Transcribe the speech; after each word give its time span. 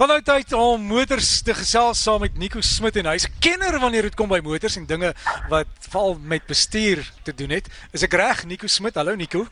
Wat 0.00 0.08
nou 0.08 0.22
tyd 0.24 0.52
om 0.56 0.80
motors 0.88 1.42
te 1.44 1.52
gesels 1.52 2.00
saam 2.00 2.22
met 2.24 2.38
Nico 2.40 2.62
Smit 2.64 2.96
en 2.96 3.10
hy's 3.10 3.26
'n 3.28 3.34
kenner 3.44 3.76
wanneer 3.78 4.08
dit 4.08 4.14
kom 4.16 4.28
by 4.32 4.40
motors 4.40 4.76
en 4.76 4.86
dinge 4.86 5.12
wat 5.50 5.66
veral 5.90 6.16
met 6.22 6.46
bestuur 6.46 7.04
te 7.22 7.34
doen 7.34 7.50
het. 7.50 7.68
Is 7.92 8.02
ek 8.02 8.12
reg 8.12 8.46
Nico 8.46 8.66
Smit? 8.66 8.94
Hallo 8.94 9.14
Nico. 9.14 9.44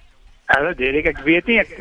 Hallo 0.46 0.72
Derek, 0.72 1.04
ek 1.04 1.18
weet 1.18 1.46
nie 1.46 1.58
ek 1.58 1.76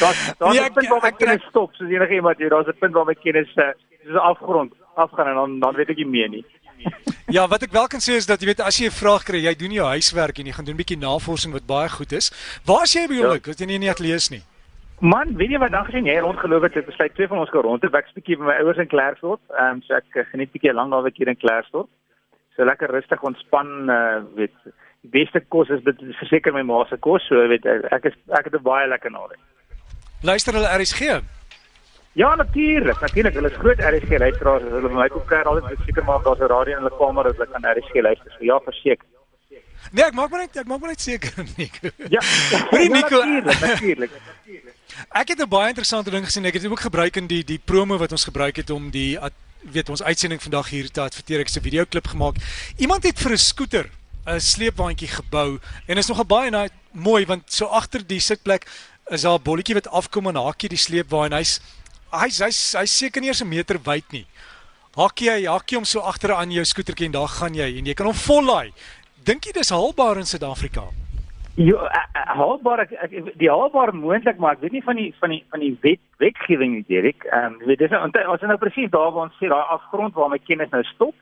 Daar's 0.00 0.20
daar's 0.38 0.60
'n 0.60 0.72
punt 0.72 0.88
waar 0.88 1.04
ek 1.08 1.18
kan 1.18 1.40
stop, 1.48 1.74
soos 1.74 1.88
enige 1.88 2.14
iemand 2.14 2.36
hier. 2.36 2.50
Daar's 2.50 2.68
'n 2.68 2.76
punt 2.78 2.92
waar 2.92 3.06
my 3.06 3.14
kennis 3.14 3.48
uh, 3.56 3.72
soos 4.04 4.12
'n 4.12 4.18
afgrond 4.18 4.72
afgaan 4.96 5.28
en 5.28 5.34
dan 5.34 5.60
dan 5.60 5.74
weet 5.74 5.88
ek 5.88 5.96
nie 5.96 6.06
meer 6.06 6.28
nie. 6.28 6.44
Ja, 7.26 7.48
wat 7.48 7.62
ek 7.62 7.72
wel 7.72 7.86
kan 7.86 8.00
sê 8.00 8.12
is 8.20 8.26
dat 8.26 8.40
jy 8.40 8.46
weet 8.46 8.60
as 8.60 8.76
jy 8.76 8.86
'n 8.86 8.90
vraag 8.90 9.24
kry, 9.24 9.40
jy 9.40 9.56
doen 9.56 9.72
jou 9.72 9.86
huiswerk 9.86 10.38
en 10.38 10.46
jy 10.46 10.52
gaan 10.52 10.64
doen 10.64 10.74
'n 10.74 10.82
bietjie 10.84 10.98
navorsing 10.98 11.52
wat 11.52 11.66
baie 11.66 11.88
goed 11.88 12.12
is. 12.12 12.30
Waar 12.64 12.82
is 12.82 12.92
jy 12.92 13.06
by 13.08 13.14
oomblik? 13.14 13.46
Wat 13.46 13.58
jy 13.58 13.66
nie 13.66 13.78
net 13.78 13.98
lees 13.98 14.28
nie. 14.28 14.42
Man, 15.00 15.36
weet 15.36 15.50
jy 15.52 15.58
wat 15.60 15.74
dan 15.74 15.84
gesien 15.84 16.06
jy 16.08 16.16
rondgeloop 16.24 16.62
het, 16.62 16.74
het 16.74 16.86
besluit 16.88 17.12
twee 17.14 17.28
van 17.28 17.42
ons 17.42 17.50
gaan 17.52 17.66
rond. 17.66 17.84
Ek 17.84 17.96
ek's 17.98 18.14
bietjie 18.16 18.38
by 18.40 18.46
my 18.48 18.54
ouers 18.62 18.80
in 18.80 18.88
Klerksdorp. 18.88 19.42
Ehm 19.52 19.76
um, 19.76 19.82
so 19.84 19.94
ek 19.94 20.16
uh, 20.16 20.24
geniet 20.30 20.52
bietjie 20.54 20.72
'n 20.72 20.78
lang 20.78 20.88
naweek 20.90 21.16
hier 21.20 21.28
in 21.28 21.36
Klerksdorp. 21.36 21.88
So 22.56 22.64
lekker 22.64 22.88
rustig 22.88 23.22
ontspan, 23.22 23.90
uh, 23.92 24.24
weet 24.34 24.54
die 25.04 25.12
beste 25.12 25.40
kos 25.52 25.68
is 25.68 25.84
dit 25.84 26.00
verseker 26.20 26.52
my 26.52 26.62
ma 26.62 26.84
se 26.88 26.96
kos, 26.96 27.26
so 27.28 27.36
weet 27.48 27.66
ek 27.66 27.84
ek 27.92 28.04
is 28.12 28.16
ek 28.32 28.48
het 28.48 28.54
'n 28.54 28.62
baie 28.62 28.88
lekker 28.88 29.10
naweek. 29.10 29.42
Luister 30.22 30.54
hulle 30.54 30.72
RSG. 30.80 31.20
Ja, 32.16 32.34
natuurlik. 32.34 33.00
Natuurlik, 33.00 33.34
hulle 33.34 33.50
is 33.50 33.60
groot 33.60 33.78
RSG 33.78 34.18
luisteraars. 34.18 34.64
As 34.64 34.72
Hulle 34.72 34.88
by 34.88 34.94
my 34.94 35.08
kom 35.08 35.26
kuier 35.28 35.44
altyd 35.44 35.84
seker 35.84 36.04
maak 36.04 36.24
daar's 36.24 36.40
'n 36.40 36.48
radio 36.48 36.76
in 36.76 36.82
hulle 36.82 36.96
kamer 36.96 37.24
dat 37.24 37.36
hulle 37.36 37.52
kan 37.52 37.68
RSG 37.76 38.00
luister. 38.00 38.30
So 38.30 38.44
ja, 38.44 38.58
verseker. 38.60 39.06
Nee, 39.92 40.04
ek 40.04 40.14
maak 40.14 40.30
maar 40.30 40.40
net 40.40 40.56
ek 40.56 40.66
maak 40.66 40.80
maar 40.80 40.90
net 40.90 41.00
seker 41.00 41.32
Nico. 41.56 41.90
Ja. 42.08 42.20
Hoorie, 42.70 42.88
ja, 42.88 42.94
Nico. 42.94 43.24
Natuurlik, 43.44 44.10
natuurlik. 44.10 44.74
Ek 45.12 45.28
het 45.28 45.40
'n 45.40 45.48
baie 45.48 45.68
interessante 45.68 46.10
ding 46.10 46.24
gesien. 46.24 46.44
Ek 46.44 46.52
het 46.54 46.62
dit 46.62 46.70
ook 46.70 46.80
gebruik 46.80 47.16
in 47.16 47.26
die 47.26 47.44
die 47.44 47.58
promo 47.58 47.98
wat 47.98 48.12
ons 48.12 48.24
gebruik 48.24 48.56
het 48.56 48.70
om 48.70 48.90
die 48.90 49.18
weet 49.60 49.88
ons 49.88 50.02
uitsending 50.02 50.42
vandag 50.42 50.68
hier 50.70 50.90
te 50.90 51.00
adverteer. 51.00 51.40
Ek 51.40 51.48
het 51.48 51.56
'n 51.56 51.68
videoklip 51.68 52.06
gemaak. 52.06 52.36
Iemand 52.76 53.02
het 53.02 53.18
vir 53.18 53.32
'n 53.32 53.38
skooter 53.38 53.90
'n 54.26 54.40
sleepwaandjie 54.40 55.08
gebou 55.08 55.58
en 55.86 55.98
is 55.98 56.06
nogal 56.06 56.24
baie 56.24 56.50
nou 56.50 56.68
mooi 56.92 57.26
want 57.26 57.52
so 57.52 57.66
agter 57.66 58.06
die 58.06 58.20
sitplek 58.20 58.66
is 59.10 59.22
daar 59.22 59.38
'n 59.38 59.42
bolletjie 59.42 59.74
wat 59.74 59.88
afkom 59.88 60.26
en 60.26 60.34
hakkie 60.36 60.68
die 60.68 60.78
sleepwa 60.78 61.26
en 61.26 61.32
hy's 61.32 61.60
hy's 62.10 62.38
hy's 62.38 62.72
hy's 62.72 62.96
seker 62.96 63.20
nie 63.20 63.28
eens 63.28 63.42
'n 63.42 63.48
meter 63.48 63.78
wyd 63.82 64.12
nie. 64.12 64.26
Hakkie 64.96 65.30
hy 65.30 65.44
hakkie 65.44 65.76
hom 65.76 65.84
so 65.84 66.00
agter 66.00 66.32
aan 66.32 66.50
jou 66.50 66.64
skootertjie 66.64 67.06
en 67.06 67.12
daar 67.12 67.28
gaan 67.28 67.54
jy 67.54 67.78
en 67.78 67.86
jy 67.86 67.94
kan 67.94 68.06
hom 68.06 68.14
vollaai. 68.14 68.72
Dink 69.26 69.42
jy 69.42 69.52
dis 69.56 69.72
haalbaar 69.74 70.20
in 70.20 70.28
Suid-Afrika? 70.30 70.84
Jo, 71.58 71.80
eh, 71.82 72.02
eh, 72.14 72.26
haalbaar 72.38 72.84
ek, 72.84 72.92
ek 73.02 73.14
die 73.40 73.48
haalbaar 73.50 73.90
moontlik 73.96 74.38
maar 74.38 74.54
ek 74.54 74.60
weet 74.60 74.76
nie 74.76 74.82
van 74.86 75.00
die 75.00 75.08
van 75.18 75.32
die 75.34 75.40
van 75.50 75.64
die 75.64 75.72
wet 75.82 76.02
wetgewing 76.22 76.76
nie 76.76 76.84
Dirk. 76.86 77.24
Ehm 77.32 77.56
um, 77.56 77.56
jy 77.58 77.66
weet 77.72 77.82
dis 77.82 77.90
nou 77.90 78.04
ons 78.04 78.42
is 78.42 78.46
nou 78.46 78.58
presies 78.62 78.92
daar 78.92 79.10
waar 79.10 79.26
ons 79.26 79.40
sê 79.40 79.50
daai 79.50 79.72
afgrond 79.74 80.14
waar 80.14 80.30
my 80.30 80.38
kennis 80.38 80.70
nou 80.70 80.84
stop. 80.92 81.14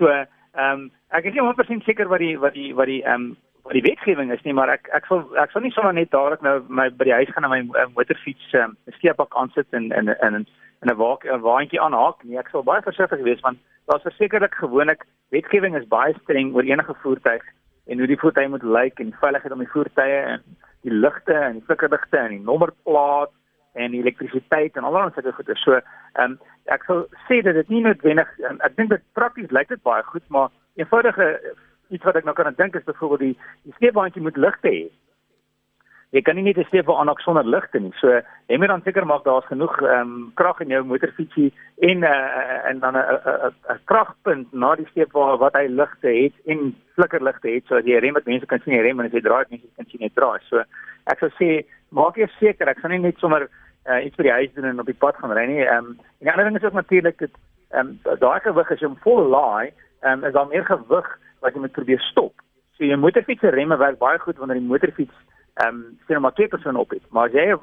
So 0.00 0.10
ehm 0.10 0.26
um, 0.64 0.90
ek 1.14 1.30
is 1.30 1.36
nie 1.36 1.46
100% 1.46 1.86
seker 1.86 2.10
wat 2.10 2.24
die 2.24 2.34
wat 2.42 2.58
die 2.58 2.72
wat 2.74 2.90
die 2.90 3.04
ehm 3.04 3.28
um, 3.28 3.36
wat 3.62 3.78
die 3.78 3.86
wetgewing 3.86 4.32
is 4.34 4.42
nie, 4.42 4.52
maar 4.52 4.74
ek 4.74 4.90
ek 4.90 5.06
sal 5.06 5.22
ek 5.38 5.54
sal 5.54 5.62
nie 5.62 5.74
sommer 5.76 5.94
net 5.94 6.10
dadelik 6.10 6.42
nou 6.42 6.58
my 6.66 6.88
by 6.90 7.06
die 7.06 7.18
huis 7.20 7.30
gaan 7.36 7.46
en 7.46 7.54
my 7.54 7.62
uh, 7.78 7.86
motorfiets 7.94 8.50
ehm 8.50 8.74
um, 8.74 8.76
'n 8.90 8.98
steepak 8.98 9.38
aansit 9.38 9.70
en 9.70 9.92
en 9.92 10.10
en 10.10 10.42
en 10.84 10.90
'n 10.90 10.96
waak 10.96 11.24
'n 11.24 11.40
waantjie 11.40 11.80
aanhaak 11.80 12.22
nie. 12.24 12.38
Ek 12.38 12.48
sal 12.48 12.62
baie 12.62 12.82
versigtig 12.82 13.22
wees 13.22 13.40
want 13.40 13.58
daar's 13.86 14.02
versekerlik 14.02 14.54
gewoonlik 14.54 15.04
wetgewing 15.30 15.76
is 15.76 15.88
baie 15.88 16.14
streng 16.22 16.54
oor 16.54 16.62
enige 16.62 16.94
voertuig 17.02 17.42
en 17.86 17.98
hoe 17.98 18.06
die 18.06 18.18
voertuig 18.18 18.48
moet 18.48 18.62
lyk 18.62 18.98
en 18.98 19.16
veiligheid 19.20 19.52
om 19.52 19.58
die 19.58 19.74
voertuie 19.76 20.20
en 20.32 20.42
die 20.82 20.92
ligte 20.92 21.32
en 21.32 21.52
die 21.52 21.64
flikkerligte 21.64 22.16
en 22.16 22.30
die 22.30 22.44
nommerplaat 22.44 23.30
en 23.72 23.90
die 23.90 24.00
elektrisiteit 24.00 24.76
en 24.76 24.84
allerlei 24.84 25.12
sulke 25.14 25.32
goede. 25.32 25.56
So, 25.56 25.72
ehm 25.72 26.24
um, 26.24 26.38
ek 26.64 26.84
sou 26.84 27.06
sê 27.28 27.42
dat 27.42 27.54
dit 27.54 27.68
nie 27.68 27.82
noodwendig 27.82 28.28
um, 28.50 28.60
ek 28.60 28.76
dink 28.76 28.90
dit 28.90 29.02
prakties 29.12 29.50
lyk 29.50 29.68
dit 29.68 29.82
baie 29.82 30.02
goed, 30.02 30.28
maar 30.28 30.48
eenvoudige 30.76 31.26
iets 31.88 32.04
wat 32.04 32.16
ek 32.16 32.24
nou 32.24 32.34
kan 32.34 32.54
dink 32.56 32.76
is 32.76 32.84
byvoorbeeld 32.84 33.20
die 33.20 33.38
die 33.64 33.74
sleepwaandjie 33.78 34.22
moet 34.22 34.36
ligte 34.36 34.68
hê. 34.68 34.84
Jy 36.14 36.22
kan 36.22 36.36
nie 36.38 36.44
net 36.46 36.58
'n 36.58 36.66
sleepwa 36.70 36.94
aanhaak 37.00 37.20
sonder 37.20 37.44
ligte 37.44 37.80
nie. 37.80 37.90
So, 37.98 38.08
jy 38.48 38.56
moet 38.58 38.68
dan 38.68 38.82
seker 38.84 39.06
maak 39.06 39.24
daar's 39.24 39.46
genoeg 39.50 39.74
ehm 39.82 40.00
um, 40.00 40.32
krag 40.38 40.60
in 40.60 40.68
jou 40.70 40.84
motorfietsie 40.84 41.52
en 41.82 42.04
uh, 42.04 42.68
en 42.70 42.78
dan 42.78 42.96
'n 42.96 43.02
'n 43.74 43.80
kragpunt 43.90 44.52
na 44.52 44.74
die 44.76 44.86
sleepwa 44.92 45.36
wat 45.36 45.54
hy 45.58 45.66
ligte 45.66 46.08
het 46.08 46.34
en 46.46 46.76
flikkerligte 46.94 47.48
het 47.48 47.66
sodat 47.66 47.86
jy 47.86 47.98
rem 47.98 48.14
wat 48.14 48.30
mense 48.30 48.46
kan 48.46 48.60
sien 48.60 48.74
jy 48.74 48.82
rem 48.82 49.00
en 49.00 49.06
as 49.06 49.12
jy 49.12 49.20
draai 49.20 49.44
mense 49.50 49.66
kan 49.76 49.86
sien 49.90 50.06
jy 50.06 50.10
draai. 50.14 50.38
So, 50.50 50.62
ek 51.10 51.18
sou 51.18 51.30
sê 51.34 51.66
maak 51.90 52.16
eers 52.16 52.38
seker 52.38 52.68
ek 52.68 52.78
sal 52.78 52.90
nie 52.90 52.98
net 52.98 53.18
sommer 53.18 53.48
uh, 53.90 54.00
iets 54.06 54.16
vir 54.16 54.24
die 54.30 54.38
huis 54.38 54.54
doen 54.54 54.70
en 54.70 54.80
op 54.80 54.86
die 54.86 55.02
pad 55.04 55.16
gaan 55.16 55.34
ry 55.34 55.46
nie. 55.46 55.62
Ehm 55.66 55.84
um, 55.84 55.98
en 56.20 56.24
die 56.28 56.30
ander 56.30 56.44
ding 56.44 56.56
is 56.56 56.64
ook 56.64 56.78
natuurlik 56.78 57.18
dat 57.18 57.34
ehm 57.72 57.98
um, 58.04 58.18
daai 58.20 58.40
gewig 58.40 58.70
as 58.70 58.80
jy 58.80 58.86
hom 58.86 59.02
vol 59.02 59.28
laai, 59.34 59.72
ehm 60.02 60.22
um, 60.22 60.24
is 60.24 60.32
daar 60.32 60.46
meer 60.46 60.64
gewig 60.64 61.08
wat 61.40 61.54
jy 61.54 61.60
moet 61.60 61.78
probeer 61.78 62.00
stop. 62.00 62.34
So 62.78 62.84
jou 62.84 62.96
motorfiets 62.98 63.40
se 63.40 63.50
remme 63.50 63.76
werk 63.76 63.98
baie 63.98 64.18
goed 64.18 64.38
wanneer 64.38 64.62
die 64.62 64.70
motorfiets 64.70 65.14
ehm 65.54 65.68
um, 65.68 65.98
sien 66.06 66.20
maar 66.20 66.32
twee 66.32 66.48
persone 66.48 66.78
op 66.78 66.90
het. 66.90 67.02
Maar 67.10 67.26
as 67.26 67.32
jy 67.32 67.46
'n 67.50 67.58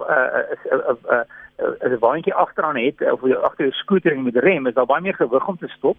'n 0.79 1.25
'n 1.59 1.93
'n 1.93 1.99
waantjie 1.99 2.33
agteraan 2.33 2.77
het 2.77 3.11
of 3.11 3.21
jy 3.21 3.33
agter 3.33 3.65
jou 3.65 3.71
skooter 3.71 4.19
met 4.19 4.35
rem, 4.35 4.67
is 4.67 4.73
daar 4.73 4.85
baie 4.85 5.01
meer 5.01 5.15
gewig 5.15 5.47
om 5.47 5.57
te 5.57 5.67
stop. 5.67 5.97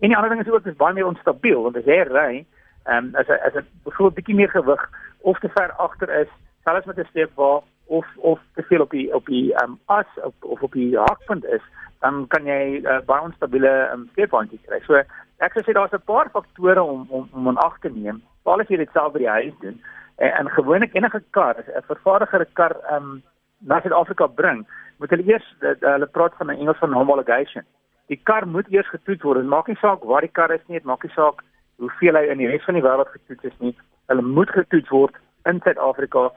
En 0.00 0.08
die 0.08 0.16
ander 0.16 0.30
ding 0.30 0.46
is 0.46 0.52
ook 0.52 0.64
dis 0.64 0.76
baie 0.76 0.94
meer 0.94 1.06
onstabiel 1.06 1.62
want 1.62 1.76
as 1.76 1.84
jy 1.84 2.02
ry, 2.02 2.46
ehm 2.84 3.04
um, 3.04 3.14
as 3.14 3.28
as 3.28 3.52
dit 3.52 3.64
byvoorbeeld 3.84 4.14
bietjie 4.14 4.34
meer 4.34 4.50
gewig 4.50 4.88
of 5.20 5.38
te 5.38 5.48
ver 5.48 5.72
agter 5.72 6.10
is, 6.20 6.28
selfs 6.64 6.86
met 6.86 6.98
'n 6.98 7.08
sleepwa 7.10 7.60
of 7.86 8.06
of 8.16 8.40
te 8.54 8.62
veel 8.62 8.80
op 8.80 8.90
die 8.90 9.14
op 9.14 9.26
die 9.26 9.54
ehm 9.54 9.70
um, 9.70 9.78
as 9.84 10.06
of, 10.22 10.34
of 10.40 10.62
op 10.62 10.72
die 10.72 10.98
hakpunt 10.98 11.44
is, 11.44 11.62
dan 12.00 12.26
kan 12.26 12.44
jy 12.44 12.80
uh, 12.82 13.00
baie 13.06 13.22
onstabiele 13.22 13.90
um, 13.92 14.08
sleepwaandjie 14.14 14.60
kry. 14.66 14.80
So 14.86 14.94
ek 15.38 15.52
sou 15.52 15.62
sê 15.64 15.72
daar's 15.72 15.92
'n 15.92 16.04
paar 16.04 16.30
faktore 16.30 16.82
om 16.82 17.06
om 17.08 17.28
om 17.32 17.48
in 17.48 17.56
ag 17.56 17.78
te 17.80 17.88
neem. 17.88 18.22
Veral 18.42 18.60
as 18.60 18.68
jy 18.68 18.76
dit 18.76 18.92
self 18.92 19.12
by 19.12 19.18
die 19.18 19.28
huis 19.28 19.56
doen. 19.60 19.80
En, 20.20 20.32
en 20.38 20.50
gewoonlik 20.50 20.94
enige 20.94 21.22
kar, 21.30 21.56
as 21.56 21.66
'n 21.66 21.90
vervaardiger 21.92 22.40
'n 22.40 22.52
kar 22.52 22.76
um, 22.94 23.22
na 23.58 23.80
Suid-Afrika 23.80 24.26
bring, 24.26 24.66
moet 24.98 25.10
hulle 25.10 25.28
eers 25.32 25.46
uh, 25.60 25.74
hulle 25.80 26.06
praat 26.06 26.34
van 26.36 26.46
'n 26.46 26.60
Engels 26.60 26.78
van 26.78 26.92
homologation. 26.92 27.64
Die 28.06 28.20
kar 28.22 28.46
moet 28.46 28.68
eers 28.68 28.88
getoets 28.88 29.22
word. 29.22 29.38
Dit 29.38 29.46
maak 29.46 29.66
nie 29.66 29.76
saak 29.80 30.02
waar 30.02 30.20
die 30.20 30.36
kar 30.38 30.50
is 30.50 30.66
nie, 30.66 30.78
dit 30.78 30.86
maak 30.86 31.02
nie 31.02 31.12
saak 31.12 31.42
hoeveel 31.76 32.14
hy 32.14 32.24
in 32.28 32.38
die 32.38 32.48
res 32.48 32.64
van 32.64 32.74
die 32.74 32.82
wêreld 32.82 33.08
getoets 33.08 33.44
is 33.44 33.58
nie. 33.58 33.76
Hulle 34.06 34.22
moet 34.22 34.50
getoets 34.50 34.88
word 34.88 35.16
in 35.44 35.60
Suid-Afrika 35.64 36.30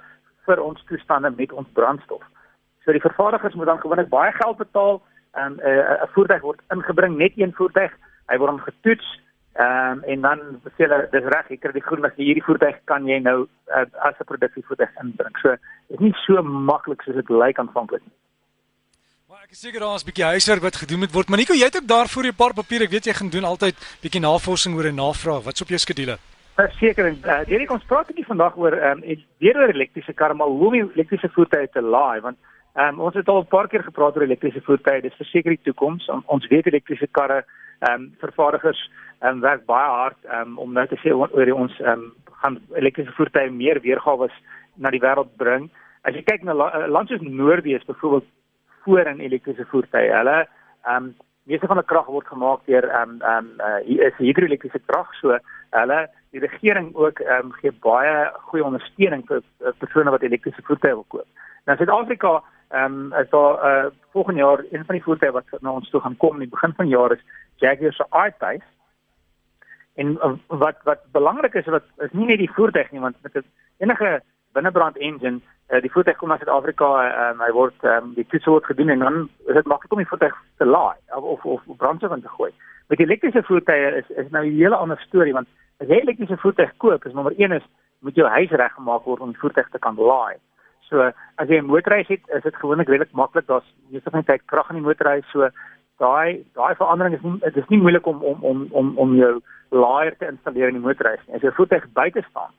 vir 0.46 0.62
ons 0.64 0.86
toestande 0.88 1.30
met 1.36 1.52
ons 1.52 1.68
brandstof. 1.74 2.24
So 2.84 2.92
die 2.92 3.04
vervaardigers 3.04 3.56
moet 3.56 3.66
dan 3.66 3.80
gewoonlik 3.80 4.10
baie 4.10 4.32
geld 4.32 4.58
betaal 4.58 5.02
en 5.34 5.52
'n 5.56 5.60
uh, 5.60 6.04
'n 6.04 6.14
voertuig 6.16 6.42
word 6.42 6.62
ingebring, 6.70 7.18
net 7.18 7.34
een 7.36 7.54
voertuig. 7.54 7.92
Hy 8.28 8.38
word 8.38 8.52
dan 8.52 8.68
getoets 8.70 9.20
Ehm 9.54 9.92
um, 9.92 10.04
en 10.04 10.22
dan 10.22 10.40
sê 10.74 10.88
hulle 10.88 11.08
dis 11.12 11.26
reg, 11.30 11.50
jy 11.50 11.58
kry 11.62 11.72
die 11.76 11.86
groen 11.86 12.02
lig 12.02 12.16
hierdie 12.18 12.44
voertuig 12.46 12.78
kan 12.90 13.06
jy 13.06 13.20
nou 13.22 13.44
uh, 13.46 13.86
as 14.02 14.18
'n 14.18 14.26
produksie 14.26 14.64
voertuig 14.66 14.90
inbring. 15.04 15.36
So 15.42 15.50
dit 15.54 16.00
is 16.00 16.00
nie 16.00 16.14
so 16.26 16.42
maklik 16.42 17.02
soos 17.06 17.20
dit 17.22 17.30
lyk 17.30 17.60
aanvanklik 17.62 18.02
nie. 18.02 18.16
Maar 19.30 19.44
ek 19.44 19.52
is 19.52 19.62
seker 19.62 19.80
daar 19.80 19.96
is 19.96 20.04
'n 20.04 20.10
bietjie 20.10 20.26
huiswerk 20.26 20.62
wat 20.62 20.82
gedoen 20.82 21.00
moet 21.00 21.14
word. 21.14 21.30
Maar 21.30 21.38
Nico, 21.38 21.54
jy 21.54 21.70
het 21.70 21.78
ook 21.78 21.88
daarvoor 21.88 22.26
'n 22.26 22.42
paar 22.42 22.54
papiere. 22.54 22.86
Ek 22.86 22.96
weet 22.96 23.06
jy 23.06 23.14
gaan 23.14 23.30
doen 23.30 23.44
altyd 23.44 23.76
bietjie 24.02 24.22
navorsing 24.22 24.76
oor 24.76 24.90
'n 24.90 24.96
navraag. 24.96 25.44
Wat's 25.44 25.62
op 25.62 25.70
jou 25.70 25.80
skedule? 25.80 26.18
Verseker, 26.56 27.06
uh, 27.10 27.46
Derek 27.46 27.72
ons 27.72 27.86
praat 27.86 28.10
'n 28.10 28.14
bietjie 28.14 28.32
vandag 28.34 28.58
oor 28.58 28.74
ehm 28.74 29.04
um, 29.04 29.24
weer 29.38 29.58
oor 29.58 29.70
elektriese 29.70 30.14
karre, 30.14 30.34
maar 30.34 30.48
hoe 30.48 30.68
om 30.68 30.74
elektriese 30.74 31.30
voertuie 31.30 31.70
te 31.70 31.82
laai 31.82 32.22
want 32.22 32.38
ehm 32.74 32.88
um, 32.88 33.00
ons 33.00 33.14
het 33.14 33.28
al 33.28 33.42
'n 33.42 33.54
paar 33.56 33.68
keer 33.68 33.84
gepraat 33.84 34.16
oor 34.16 34.24
elektriese 34.24 34.62
voertuie. 34.62 35.02
Dis 35.02 35.22
verseker 35.22 35.50
die 35.50 35.62
toekoms. 35.64 36.10
On, 36.10 36.24
ons 36.26 36.48
weet 36.48 36.66
elektriese 36.66 37.08
karre 37.12 37.46
ehm 37.84 38.02
um, 38.02 38.10
vervaardigers 38.24 38.82
ehm 39.22 39.38
um, 39.38 39.42
werk 39.42 39.66
baie 39.66 39.90
hard 39.90 40.20
um, 40.40 40.58
om 40.58 40.74
nou 40.74 40.88
te 40.88 41.00
sê 41.04 41.14
oor 41.16 41.54
ons 41.56 41.80
ehm 41.80 42.08
um, 42.08 42.12
gaan 42.44 42.60
elektriese 42.76 43.16
voertuie 43.18 43.52
meer 43.52 43.80
weergawe 43.84 44.28
na 44.76 44.90
die 44.92 45.00
wêreld 45.04 45.32
bring. 45.40 45.70
As 46.04 46.16
jy 46.16 46.24
kyk 46.28 46.44
na 46.44 46.56
la, 46.60 46.88
lande 46.92 47.16
soos 47.16 47.24
Noordwes 47.24 47.86
byvoorbeeld 47.88 48.26
voor 48.84 49.08
in 49.08 49.22
elektriese 49.24 49.66
voertuie. 49.72 50.12
Hulle 50.12 50.40
ehm 50.44 50.96
um, 50.96 51.14
meeste 51.44 51.68
van 51.68 51.80
die 51.80 51.86
krag 51.88 52.08
word 52.08 52.28
gemaak 52.28 52.66
deur 52.72 52.88
ehm 52.90 53.16
um, 53.16 53.22
ehm 53.22 53.38
um, 53.38 53.52
uh, 53.60 53.80
hier 53.88 54.08
is 54.08 54.20
hidroelektriese 54.20 54.80
krag 54.88 55.14
so 55.20 55.38
hulle 55.76 56.00
die 56.32 56.44
regering 56.44 56.96
ook 56.96 57.20
ehm 57.20 57.52
um, 57.52 57.54
gee 57.60 57.72
baie 57.86 58.16
goeie 58.50 58.66
ondersteuning 58.66 59.26
vir 59.28 59.42
uh, 59.42 59.74
persone 59.84 60.14
wat 60.16 60.24
elektriese 60.24 60.64
voertuie 60.68 60.96
wil 60.96 61.08
koop. 61.16 61.28
Nou 61.66 61.78
Suid-Afrika 61.78 62.34
ehm 62.74 63.00
um, 63.00 63.14
is 63.22 63.30
daar 63.30 63.60
uh, 63.70 63.92
volgende 64.16 64.40
jaar 64.42 64.64
een 64.72 64.86
van 64.86 64.96
die 64.96 65.04
voertuie 65.04 65.32
wat 65.32 65.58
na 65.62 65.72
ons 65.72 65.90
toe 65.90 66.02
gaan 66.02 66.18
kom 66.18 66.40
in 66.40 66.48
die 66.48 66.56
begin 66.56 66.74
van 66.80 66.88
jaar 66.88 67.12
is 67.12 67.26
Jaguar 67.56 67.94
se 67.94 68.06
I-Pace. 68.12 68.66
En 69.96 70.18
uh, 70.18 70.34
wat 70.48 70.78
wat 70.84 71.02
belangrik 71.12 71.54
is 71.54 71.66
wat 71.66 71.84
is 71.98 72.12
nie 72.12 72.26
net 72.26 72.38
die 72.38 72.52
voertuig 72.52 72.92
nie 72.92 73.02
want 73.02 73.16
met 73.22 73.36
'n 73.36 73.46
enige 73.78 74.22
binnebrand 74.54 74.98
engine 74.98 75.40
uh, 75.70 75.82
die 75.82 75.92
voertuig 75.92 76.18
kom 76.18 76.30
na 76.30 76.38
Suid-Afrika 76.38 76.90
en 77.10 77.36
um, 77.36 77.42
hy 77.46 77.52
word 77.52 77.84
um, 77.84 78.14
die 78.18 78.26
toets 78.30 78.46
word 78.46 78.66
gedoen 78.66 78.90
en 78.90 79.00
dan 79.00 79.30
is 79.48 79.54
dit 79.54 79.66
maklik 79.66 79.92
om 79.92 80.02
die 80.02 80.10
voertuig 80.10 80.36
te 80.58 80.66
laai 80.66 80.98
of 81.16 81.24
of, 81.24 81.46
of 81.46 81.78
brandstof 81.78 82.16
in 82.16 82.22
te 82.22 82.36
gooi. 82.38 82.52
Met 82.88 83.00
elektriese 83.00 83.44
voertuie 83.44 83.92
is 84.02 84.10
is 84.10 84.30
nou 84.32 84.46
'n 84.46 84.58
hele 84.58 84.76
ander 84.76 85.00
storie 85.08 85.34
want 85.34 85.48
as 85.80 85.88
jy 85.88 86.00
elektriese 86.00 86.38
voertuig 86.38 86.74
koop, 86.78 87.06
is 87.06 87.14
nommer 87.14 87.34
1 87.38 87.52
is 87.52 87.66
moet 88.00 88.16
jou 88.16 88.28
huis 88.28 88.52
reggemaak 88.52 89.06
word 89.06 89.22
om 89.22 89.32
die 89.32 89.40
voertuig 89.40 89.70
te 89.70 89.80
kan 89.80 89.96
laai. 89.96 90.36
So 90.90 91.12
as 91.36 91.48
jy 91.50 91.58
'n 91.58 91.66
motorreis 91.66 92.08
het, 92.08 92.22
is 92.28 92.44
dit 92.44 92.56
gewoonlik 92.56 92.88
redelik 92.88 93.12
maklik. 93.12 93.48
Daar's 93.48 93.74
die 93.90 94.02
tyd 94.02 94.42
krag 94.46 94.70
in 94.70 94.76
die 94.76 94.88
motorreis, 94.88 95.26
so 95.32 95.50
daai 96.04 96.44
daai 96.60 96.76
verandering 96.82 97.16
is 97.18 97.26
nie 97.26 97.40
dit 97.46 97.58
is 97.64 97.72
nie 97.72 97.82
moeilik 97.86 98.08
om 98.12 98.24
om 98.32 98.44
om 98.52 98.68
om 98.82 98.92
om 99.06 99.16
jou 99.20 99.34
laaier 99.84 100.18
te 100.18 100.30
installeer 100.30 100.72
in 100.72 100.80
die 100.80 100.86
motorreis 100.86 101.24
nie. 101.26 101.36
As 101.38 101.46
jy 101.46 101.52
voertuig 101.58 101.90
buite 102.00 102.24
staan, 102.30 102.52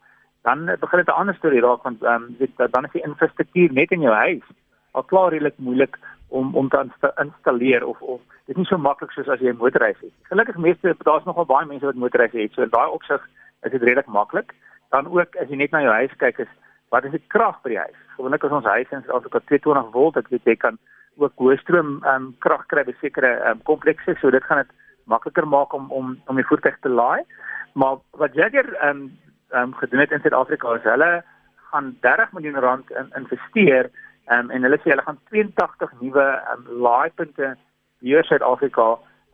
dan 0.48 0.66
begin 0.80 1.02
dit 1.02 1.08
'n 1.08 1.20
ander 1.20 1.36
storie 1.38 1.64
raak 1.66 1.82
want 1.88 2.02
ehm 2.02 2.22
um, 2.22 2.36
weet 2.38 2.56
dan 2.76 2.84
is 2.84 2.96
die 2.96 3.06
infrastruktuur 3.08 3.72
net 3.72 3.90
in 3.90 4.06
jou 4.06 4.14
huis 4.14 4.46
al 4.92 5.02
klaar 5.12 5.30
redelik 5.30 5.58
moeilik 5.58 5.98
om 6.28 6.54
om 6.54 6.68
te 6.68 7.12
installeer 7.24 7.86
of 7.86 8.00
of 8.00 8.20
dit 8.46 8.56
is 8.56 8.56
nie 8.56 8.66
so 8.70 8.78
maklik 8.78 9.10
soos 9.12 9.28
as 9.28 9.40
jy 9.40 9.52
'n 9.52 9.62
motorreis 9.62 10.00
het. 10.00 10.12
Gelukkig 10.30 10.56
meeste 10.56 10.94
daar's 10.98 11.24
nogal 11.24 11.46
baie 11.46 11.66
mense 11.66 11.86
wat 11.86 12.02
motorreis 12.04 12.32
het, 12.32 12.52
so 12.52 12.62
in 12.62 12.76
daai 12.76 12.90
opsig 12.90 13.22
is 13.62 13.70
dit 13.72 13.82
redelik 13.82 14.06
maklik. 14.06 14.54
Dan 14.90 15.06
ook 15.06 15.36
as 15.36 15.48
jy 15.48 15.56
net 15.56 15.70
na 15.70 15.82
jou 15.82 15.92
huis 15.92 16.16
kyk 16.16 16.38
is 16.38 16.52
wat 16.90 17.04
is 17.04 17.10
die 17.10 17.26
krag 17.28 17.62
by 17.62 17.68
die 17.68 17.78
huis? 17.78 18.00
Gewoonlik 18.16 18.44
as 18.44 18.50
ons 18.50 18.64
huis 18.64 18.90
in 18.90 19.02
Suid-Afrika 19.02 19.40
220 19.40 19.90
volt, 19.92 20.16
ek 20.16 20.28
weet 20.28 20.44
jy 20.44 20.56
kan 20.56 20.78
ook 21.16 21.32
hoë 21.42 21.58
stroom 21.62 21.98
ehm 22.02 22.14
um, 22.14 22.30
krag 22.44 22.66
kry 22.72 22.84
by 22.84 22.94
sekere 23.00 23.34
ehm 23.40 23.58
um, 23.58 23.62
komplekse, 23.70 24.16
so 24.20 24.30
dit 24.30 24.44
gaan 24.44 24.62
dit 24.62 24.72
makliker 25.04 25.46
maak 25.48 25.74
om 25.74 25.90
om 25.90 26.16
om 26.26 26.40
die 26.40 26.46
voertuig 26.48 26.78
te 26.80 26.88
laai. 26.88 27.22
Maar 27.74 28.00
wat 28.22 28.34
Jagger 28.34 28.74
ehm 28.74 28.88
um, 28.88 29.12
ehm 29.50 29.62
um, 29.62 29.74
gedoen 29.74 30.00
het 30.00 30.10
in 30.10 30.20
Suid-Afrika 30.20 30.74
is 30.74 30.88
hulle 30.88 31.12
gaan 31.70 31.96
30 32.00 32.32
miljoen 32.32 32.60
rand 32.60 32.90
in 32.90 33.12
investeer 33.20 33.90
Um, 34.32 34.48
en 34.50 34.64
hulle 34.64 34.78
sê 34.80 34.88
hulle 34.88 35.02
gaan 35.04 35.18
82 35.28 35.90
nuwe 36.00 36.22
um, 36.48 36.62
laaipunte 36.80 37.50
in 38.00 38.22
Suid-Afrika 38.24 38.86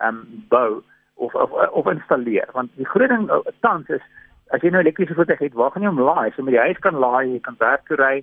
um, 0.03 0.25
bou 0.51 0.83
of, 1.15 1.35
of 1.35 1.53
of 1.53 1.87
installeer 1.93 2.49
want 2.57 2.73
die 2.75 2.89
groot 2.89 3.13
ding 3.13 3.29
uh, 3.31 3.39
tans 3.61 3.87
is 3.95 4.03
as 4.51 4.65
jy 4.65 4.73
nou 4.75 4.81
elektriese 4.83 5.15
voertuig 5.15 5.45
het 5.45 5.55
waar 5.61 5.71
gaan 5.71 5.87
jy 5.87 5.93
hom 5.93 6.03
laai 6.03 6.33
so 6.35 6.43
met 6.43 6.57
die 6.57 6.65
huis 6.65 6.83
kan 6.83 6.99
laai 7.05 7.37
jy 7.37 7.39
kan 7.45 7.59
werk 7.61 7.87
toe 7.87 8.01
ry 8.01 8.17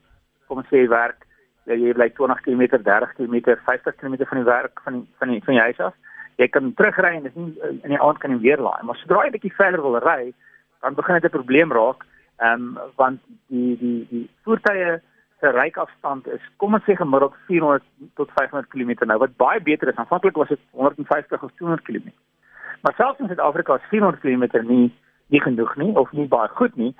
kom 0.49 0.59
ons 0.59 0.67
sê 0.73 0.83
werk 0.91 1.23
ja, 1.23 1.26
jy 1.67 1.93
bly 1.93 2.09
20 2.19 2.43
km 2.45 2.63
30 2.83 3.15
km 3.17 3.57
50 3.65 3.95
km 3.99 4.15
van 4.25 4.37
die 4.37 4.49
werk 4.49 4.81
van 4.83 4.93
die, 4.93 5.07
van 5.19 5.33
die, 5.33 5.41
van 5.43 5.53
die 5.53 5.63
huis 5.63 5.79
af 5.79 5.93
jy 6.37 6.47
kan 6.47 6.73
terugry 6.73 7.15
en 7.15 7.23
dis 7.23 7.35
nie 7.35 7.53
in 7.83 7.95
die 7.95 8.01
aand 8.01 8.19
kan 8.19 8.31
jy 8.31 8.39
weer 8.39 8.61
laai 8.61 8.83
maar 8.83 8.99
sodra 9.01 9.25
jy 9.25 9.29
'n 9.29 9.37
bietjie 9.37 9.57
verder 9.57 9.81
wil 9.81 9.99
ry 9.99 10.33
dan 10.81 10.95
begin 10.95 11.19
dit 11.19 11.25
'n 11.25 11.37
probleem 11.37 11.71
raak 11.71 12.05
ehm 12.37 12.77
um, 12.77 12.79
want 12.95 13.19
die 13.49 13.77
die 13.77 14.07
die 14.09 14.29
voertuie 14.43 15.01
se 15.39 15.51
reikafstand 15.51 16.27
is 16.27 16.41
kom 16.61 16.73
ons 16.77 16.85
sê 16.85 16.95
gemiddeld 16.97 17.35
400 17.49 17.83
tot 18.19 18.31
500 18.37 18.69
km 18.73 18.93
nou 19.09 19.17
wat 19.23 19.35
baie 19.37 19.61
beter 19.61 19.91
is. 19.91 19.99
Aanvanklik 20.01 20.37
was 20.37 20.49
dit 20.53 20.61
150 20.71 21.43
of 21.43 21.51
200 21.61 21.85
km. 21.85 22.09
Maar 22.81 22.93
selfs 22.97 23.19
in 23.19 23.29
Suid-Afrika 23.29 23.75
is 23.75 23.89
400 23.91 24.21
km 24.21 24.65
nie 24.67 24.93
nie 25.27 25.41
genoeg 25.43 25.75
nie 25.75 25.93
of 25.99 26.11
nie 26.11 26.27
baie 26.27 26.49
goed 26.59 26.75
nie. 26.75 26.93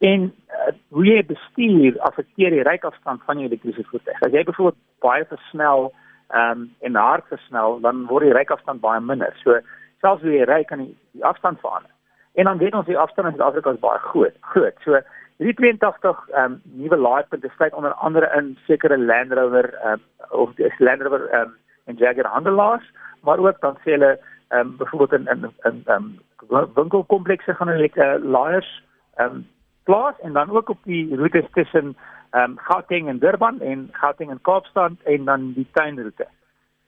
En 0.00 0.26
uh, 0.30 0.72
hoe 0.96 1.06
jy 1.06 1.20
bestuur 1.28 1.98
affekteer 2.08 2.54
die 2.56 2.64
reikafstand 2.66 3.24
van 3.28 3.40
jou 3.40 3.48
elektriese 3.48 3.84
voertuig. 3.90 4.22
As 4.24 4.32
jy 4.32 4.44
byvoorbeeld 4.48 4.80
baie 5.04 5.26
versnel 5.28 5.90
ehm 6.30 6.60
um, 6.60 6.66
en 6.86 6.94
hard 6.94 7.26
versnel, 7.28 7.80
dan 7.84 8.04
word 8.06 8.28
die 8.28 8.36
reikafstand 8.36 8.80
baie 8.80 9.00
minder. 9.02 9.34
So 9.42 9.58
selfs 10.00 10.22
hoe 10.22 10.36
jy 10.36 10.44
ry 10.46 10.60
kan 10.64 10.84
die, 10.84 10.92
die 11.12 11.24
afstand 11.26 11.60
verander. 11.60 11.90
En 12.38 12.46
dan 12.46 12.60
weet 12.60 12.76
ons 12.78 12.86
die 12.86 12.98
afstand 12.98 13.28
in 13.28 13.34
Suid-Afrika 13.34 13.72
is 13.74 13.82
baie 13.82 13.98
groot. 13.98 14.36
Groot. 14.52 14.78
So 14.84 15.00
Hierdie 15.40 15.56
82 15.56 16.18
ehm 16.36 16.52
um, 16.52 16.54
nuwe 16.76 16.96
laaipunte 17.00 17.48
sluit 17.54 17.72
onder 17.74 17.94
andere 18.04 18.28
in 18.36 18.58
sekere 18.66 18.98
Land 18.98 19.32
Rover 19.32 19.68
ehm 19.74 19.92
um, 19.92 20.00
of 20.42 20.50
die 20.58 20.68
Land 20.78 21.02
Rover 21.02 21.28
ehm 21.30 21.48
um, 21.48 21.54
en 21.84 21.96
Jaguar 21.96 22.26
handelaars, 22.32 22.90
maar 23.24 23.38
ook 23.38 23.60
dan 23.60 23.78
sê 23.84 23.94
hulle 23.96 24.10
ehm 24.48 24.60
um, 24.60 24.76
byvoorbeeld 24.76 25.12
in 25.12 25.26
in 25.32 25.48
in 25.68 25.82
ehm 25.86 26.10
um, 26.50 26.68
winkelkomplekse 26.74 27.54
gaan 27.54 27.72
hulle 27.72 27.88
uh, 27.94 28.18
laaiers 28.36 28.70
ehm 29.16 29.34
um, 29.34 29.46
plaas 29.84 30.14
en 30.22 30.32
dan 30.32 30.50
ook 30.50 30.68
op 30.68 30.78
die 30.84 31.16
roetes 31.16 31.46
tussen 31.52 31.96
ehm 32.30 32.50
um, 32.50 32.58
Gauteng 32.58 33.08
en 33.08 33.18
Durban 33.18 33.60
en 33.60 33.88
Gauteng 33.92 34.30
en 34.30 34.40
Kaapstad 34.40 34.92
en 35.04 35.24
dan 35.24 35.52
die 35.52 35.66
tuinroete. 35.72 36.26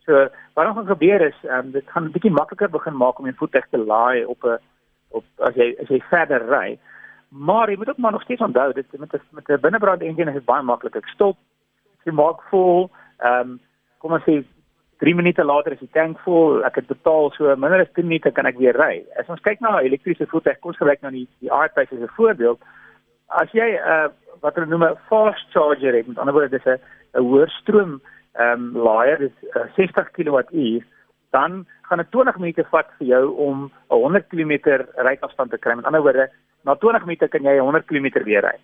So 0.07 0.29
wat 0.55 0.77
ons 0.77 0.89
gebeur 0.89 1.21
is 1.21 1.39
ehm 1.43 1.67
um, 1.67 1.71
dit 1.71 1.91
gaan 1.91 2.05
'n 2.05 2.13
bietjie 2.13 2.31
makliker 2.31 2.71
begin 2.71 2.97
maak 2.97 3.19
om 3.19 3.27
'n 3.27 3.41
voertuig 3.41 3.67
te 3.71 3.79
laai 3.79 4.25
op 4.25 4.45
'n 4.45 4.59
op 5.11 5.25
as 5.39 5.55
jy 5.55 5.75
as 5.83 5.89
jy 5.89 6.01
verder 6.11 6.47
ry. 6.49 6.79
Maar 7.29 7.71
jy 7.71 7.77
moet 7.77 7.89
ook 7.89 7.99
maar 7.99 8.13
nog 8.13 8.23
steeds 8.23 8.41
onthou 8.41 8.73
dit 8.73 8.87
met 8.99 9.13
met 9.31 9.49
'n 9.49 9.61
binnebrand 9.61 10.03
engine 10.03 10.31
is 10.31 10.35
dit 10.37 10.45
baie 10.45 10.63
maklik. 10.63 10.97
Ek 10.97 11.09
stop, 11.09 11.37
jy 12.05 12.13
maak 12.13 12.43
vol, 12.51 12.91
ehm 13.19 13.41
um, 13.41 13.61
kom 13.99 14.13
ons 14.13 14.23
sê 14.23 14.45
3 14.99 15.15
minute 15.15 15.45
later 15.45 15.73
is 15.73 15.79
die 15.79 15.91
tank 15.93 16.19
vol. 16.19 16.65
Ek 16.65 16.75
het 16.75 16.87
betaal 16.87 17.31
so 17.31 17.57
minder 17.57 17.81
as 17.81 17.93
10 17.95 18.07
minute 18.07 18.31
kan 18.31 18.47
ek 18.47 18.59
weer 18.59 18.77
ry. 18.77 19.05
As 19.19 19.29
ons 19.29 19.41
kyk 19.41 19.61
na 19.61 19.81
'n 19.81 19.85
elektriese 19.87 20.27
voertuig, 20.27 20.59
kom 20.61 20.71
ons 20.71 20.79
gebruik 20.79 21.01
nou 21.03 21.13
die 21.13 21.29
die 21.41 21.51
iPace 21.51 21.93
as 21.93 21.99
'n 21.99 22.17
voorbeeld. 22.17 22.61
As 23.41 23.53
jy 23.53 23.69
'n 23.73 23.81
uh, 23.81 24.09
wat 24.41 24.55
hulle 24.55 24.67
noem 24.67 24.85
'n 24.85 24.99
fast 25.09 25.51
charger 25.53 25.95
het, 25.95 26.07
met 26.07 26.19
ander 26.19 26.35
woorde 26.35 26.59
dis 26.59 26.67
'n 26.67 26.81
'n 27.17 27.25
hoër 27.25 27.51
stroom 27.61 28.01
ehm 28.35 28.77
um, 28.77 28.83
laaier, 28.83 29.19
dis 29.19 29.37
uh, 29.57 29.69
60 29.77 30.11
kWh 30.11 30.83
dan 31.33 31.67
gaan 31.83 31.99
dit 31.99 32.11
20 32.11 32.37
minute 32.39 32.65
vat 32.71 32.89
vir 32.99 33.07
jou 33.07 33.25
om 33.37 33.71
'n 33.91 33.97
100 33.97 34.29
km 34.29 34.53
ryafstand 34.97 35.51
te 35.51 35.59
kry. 35.59 35.75
Met 35.75 35.85
ander 35.85 36.03
woorde, 36.03 36.31
na 36.65 36.75
20 36.75 37.05
minute 37.05 37.29
kan 37.29 37.43
jy 37.43 37.59
100 37.59 37.87
km 37.87 38.25
weer 38.25 38.43
ry. 38.45 38.59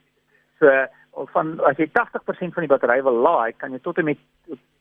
So 0.58 0.86
van 1.32 1.60
as 1.64 1.76
jy 1.76 1.88
80% 1.92 2.54
van 2.54 2.62
die 2.62 2.68
battery 2.68 3.02
wil 3.02 3.18
laai, 3.22 3.52
kan 3.56 3.72
jy 3.72 3.78
tot 3.82 3.98
en 3.98 4.04
met 4.04 4.18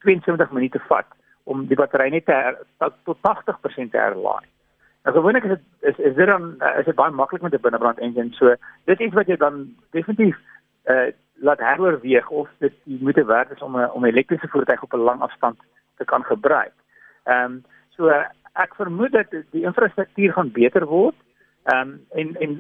72 0.03 0.51
minute 0.51 0.79
vat 0.87 1.05
om 1.43 1.65
die 1.65 1.75
battery 1.75 2.09
net 2.09 2.25
te 2.25 2.91
tot 3.03 3.17
80% 3.21 3.91
te 3.91 3.97
herlaai. 3.97 4.45
Nou 5.07 5.19
gewoonlik 5.19 5.43
is 5.43 5.49
dit 5.49 5.63
is 5.79 6.05
is 6.05 6.15
dit 6.15 6.27
dan 6.27 6.55
is 6.79 6.85
dit 6.85 6.95
baie 6.95 7.11
maklik 7.11 7.41
met 7.41 7.53
'n 7.53 7.61
binnebrand 7.61 7.99
engine. 7.99 8.33
So 8.33 8.55
dit 8.85 8.99
is 8.99 9.13
wat 9.13 9.27
jy 9.27 9.37
dan 9.37 9.75
definitief 9.91 10.37
uh 10.85 11.07
laat 11.39 11.59
heroorweeg 11.59 12.29
of 12.29 12.49
dit 12.59 12.73
moet 12.83 13.15
werd 13.15 13.51
is 13.51 13.61
om 13.61 13.77
'n 13.77 13.91
om 13.91 14.03
'n 14.03 14.09
elektriese 14.09 14.47
voertuig 14.47 14.83
op 14.83 14.93
'n 14.93 15.07
lang 15.09 15.21
afstand 15.21 15.57
te 15.97 16.05
kan 16.05 16.23
gebruik. 16.23 16.73
Ehm 17.23 17.43
um, 17.43 17.63
so 17.89 18.09
ek 18.53 18.75
vermoed 18.75 19.11
dat 19.11 19.25
die 19.51 19.63
infrastruktuur 19.63 20.33
gaan 20.33 20.51
beter 20.51 20.85
word 20.85 21.15
Ehm 21.63 21.79
um, 21.79 22.05
en 22.09 22.35
en 22.35 22.51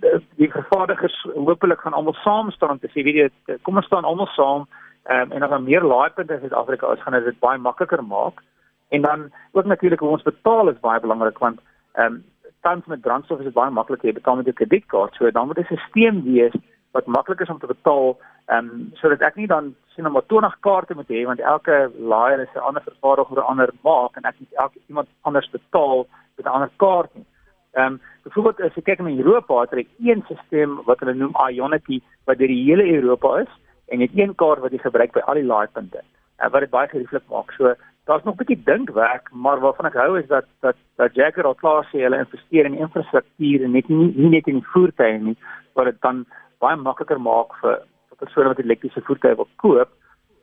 uh, 0.00 0.20
die 0.36 0.50
vervaardigers 0.50 1.26
hopelik 1.34 1.80
gaan 1.80 1.92
almal 1.92 2.14
saam 2.14 2.50
staan 2.50 2.70
om 2.70 2.78
te 2.78 2.88
sê 2.88 3.02
weet 3.04 3.14
jy 3.20 3.56
kom 3.62 3.76
ons 3.76 3.86
staan 3.86 4.04
almal 4.04 4.26
saam 4.26 4.66
ehm 5.02 5.20
um, 5.20 5.32
en 5.32 5.42
as 5.42 5.50
daar 5.50 5.62
meer 5.62 5.84
laaipunte 5.84 6.32
in 6.32 6.40
Suid-Afrika 6.40 6.92
is 6.92 7.02
gaan 7.02 7.24
dit 7.24 7.38
baie 7.38 7.58
makliker 7.58 8.04
maak. 8.04 8.42
En 8.88 9.02
dan 9.02 9.32
ook 9.52 9.64
natuurlik 9.64 10.00
hoe 10.00 10.08
ons 10.08 10.22
betaal 10.22 10.68
is 10.68 10.80
baie 10.80 11.00
belangrik 11.00 11.38
want 11.38 11.60
ehm 11.96 12.12
um, 12.12 12.24
tans 12.66 12.86
met 12.86 13.00
brandstof 13.00 13.38
is 13.38 13.44
dit 13.44 13.54
baie 13.54 13.70
maklik 13.70 14.02
jy 14.02 14.12
betaal 14.12 14.36
met 14.36 14.48
jou 14.48 14.54
kredietkaart. 14.54 15.14
So 15.14 15.30
dan 15.30 15.46
moet 15.46 15.58
'n 15.58 15.76
stelsel 15.76 16.22
wees 16.22 16.56
wat 16.92 17.06
maklik 17.06 17.40
is 17.40 17.52
om 17.52 17.58
te 17.58 17.66
betaal 17.66 18.18
ehm 18.46 18.68
um, 18.70 18.90
sodat 18.94 19.20
ek 19.20 19.36
nie 19.36 19.46
dan 19.46 19.74
sien 19.94 20.04
nou 20.04 20.12
maar 20.12 20.26
20 20.26 20.56
kaarte 20.60 20.94
moet 20.94 21.08
hê 21.08 21.24
want 21.30 21.40
elke 21.40 21.76
laaier 22.12 22.40
is 22.40 22.54
'n 22.54 22.66
ander 22.68 22.82
vervaardiger 22.82 23.38
'n 23.38 23.50
ander 23.52 23.70
maak 23.88 24.16
en 24.16 24.28
ek 24.30 24.38
moet 24.38 24.52
elke 24.64 24.78
iemand 24.88 25.08
anders 25.22 25.50
betaal 25.50 26.06
met 26.36 26.46
'n 26.46 26.54
ander 26.56 26.70
kaart 26.76 27.14
nie. 27.14 27.26
Ehm 27.72 27.92
um, 27.92 28.00
byvoorbeeld 28.24 28.60
as 28.60 28.74
jy 28.74 28.82
kyk 28.82 29.00
na 29.00 29.10
Europa, 29.10 29.60
het 29.60 29.70
hulle 29.70 29.86
een 29.98 30.22
stelsel 30.26 30.82
wat 30.84 31.00
hulle 31.00 31.14
noem 31.14 31.34
Ionity 31.50 32.00
wat 32.24 32.38
deur 32.38 32.48
die 32.48 32.64
hele 32.64 32.86
Europa 32.98 33.38
is 33.40 33.52
en 33.88 33.98
dit 33.98 34.10
een 34.14 34.34
kaart 34.34 34.60
wat 34.60 34.72
jy 34.72 34.78
gebruik 34.78 35.12
by 35.12 35.20
al 35.20 35.34
die 35.34 35.50
laaipunte. 35.52 36.00
Uh, 36.40 36.50
wat 36.50 36.60
dit 36.60 36.70
baie 36.70 36.88
gerieflik 36.88 37.22
maak. 37.28 37.52
So 37.52 37.74
daar's 38.06 38.24
nog 38.24 38.34
'n 38.34 38.38
bietjie 38.42 38.62
dinkwerk, 38.64 39.30
maar 39.32 39.60
waarvan 39.60 39.86
ek 39.86 39.94
hou 40.02 40.18
is 40.18 40.26
dat 40.26 40.44
dat 40.60 40.76
dat 40.96 41.14
Jagger 41.14 41.44
al 41.44 41.54
klaar 41.54 41.84
sê 41.84 41.98
hulle 42.02 42.18
investeer 42.18 42.64
in 42.64 42.78
infrastruktuur 42.78 43.62
en 43.64 43.70
net 43.70 43.88
nie, 43.88 44.12
nie 44.16 44.28
net 44.28 44.46
in 44.46 44.58
die 44.60 44.70
voertuie 44.72 45.18
nie, 45.18 45.36
wat 45.74 45.84
dit 45.84 46.00
dan 46.00 46.26
baie 46.58 46.76
makliker 46.76 47.20
maak 47.20 47.54
vir 47.60 47.82
vir 48.08 48.16
persone 48.18 48.48
wat 48.48 48.58
elektriese 48.58 49.00
voertuie 49.00 49.36
wil 49.36 49.48
koop. 49.56 49.88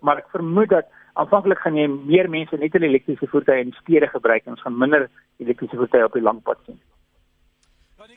Maar 0.01 0.17
ek 0.17 0.29
vermoed 0.35 0.69
dat 0.69 0.85
aanvanklik 1.13 1.59
gaan 1.59 1.75
jy 1.75 1.87
meer 1.87 2.29
mense 2.29 2.57
net 2.57 2.75
in 2.75 2.83
elektriese 2.83 3.27
voertuie 3.27 3.63
in 3.63 3.75
stede 3.81 4.07
gebruik 4.07 4.45
en 4.45 4.51
ons 4.51 4.61
gaan 4.61 4.77
minder 4.77 5.09
elektriese 5.37 5.75
voertuie 5.75 6.05
op 6.05 6.13
die 6.13 6.27
lang 6.27 6.41
pad 6.43 6.57
sien. 6.65 6.79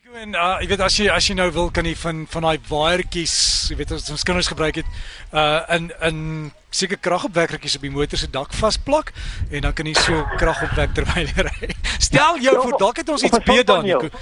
Nico 0.06 0.18
en 0.22 0.34
uh 0.38 0.60
jy 0.62 0.66
weet 0.70 0.82
as 0.84 0.96
jy 1.00 1.04
as 1.10 1.26
jy 1.26 1.34
nou 1.34 1.48
wil 1.50 1.70
kan 1.74 1.86
jy 1.88 1.96
van 1.98 2.20
van 2.30 2.44
daai 2.46 2.60
waaiertjies, 2.68 3.32
jy 3.72 3.76
weet 3.80 3.94
as 3.96 4.04
ons 4.14 4.22
kinders 4.22 4.46
gebruik 4.52 4.78
het, 4.78 4.90
uh 5.34 5.64
in 5.74 5.88
in 6.08 6.20
seker 6.70 7.00
kragopwekkertjies 7.02 7.74
op 7.80 7.86
die 7.88 7.90
motor 7.90 8.20
se 8.20 8.28
dak 8.30 8.54
vasplak 8.54 9.10
en 9.50 9.66
dan 9.66 9.74
kan 9.74 9.90
jy 9.90 9.96
so 9.98 10.22
krag 10.38 10.62
opwek 10.68 10.94
terwyl 10.94 11.26
jy 11.26 11.46
ry. 11.48 11.74
Stel 11.98 12.38
jou 12.38 12.54
voor 12.54 12.78
dalk 12.78 13.02
het 13.02 13.10
ons 13.16 13.26
iets 13.26 13.42
beet 13.50 13.66
dan 13.66 13.82
Nico. 13.82 14.12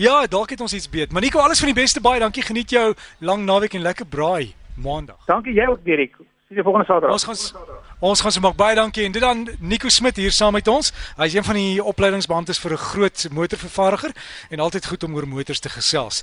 Ja, 0.00 0.24
dalk 0.24 0.56
het 0.56 0.64
ons 0.64 0.72
iets 0.72 0.88
beet. 0.88 1.12
Maar 1.12 1.26
Nico, 1.26 1.44
alles 1.44 1.60
van 1.60 1.74
die 1.74 1.76
beste 1.76 2.00
baie. 2.00 2.20
Dankie. 2.22 2.46
Geniet 2.48 2.72
jou 2.72 2.94
lang 3.20 3.44
naweek 3.44 3.76
en 3.76 3.84
lekker 3.84 4.08
braai 4.08 4.54
maandag. 4.80 5.20
Dankie 5.28 5.52
jy 5.52 5.68
ook 5.68 5.84
Dirk. 5.84 6.21
Sien 6.52 6.60
jou 6.60 6.72
volgende 6.72 6.92
Saterdag. 6.92 7.12
Ons 7.12 7.24
gaan 7.24 7.70
Ons 7.98 8.20
gaan 8.20 8.32
se 8.32 8.40
maak 8.40 8.56
baie 8.58 8.74
dankie 8.74 9.04
en 9.06 9.12
dit 9.12 9.22
dan 9.22 9.46
Nico 9.58 9.88
Smit 9.88 10.16
hier 10.16 10.32
saam 10.34 10.52
met 10.52 10.68
ons. 10.68 10.90
Hy 11.16 11.28
is 11.30 11.36
een 11.38 11.46
van 11.46 11.56
die 11.56 11.84
opleidingsbeamptes 11.84 12.58
vir 12.58 12.72
'n 12.72 12.82
groot 12.82 13.28
motorvervaardiger 13.30 14.12
en 14.50 14.60
altyd 14.60 14.86
goed 14.86 15.04
om 15.04 15.14
oor 15.14 15.28
motors 15.28 15.60
te 15.60 15.68
gesels. 15.68 16.22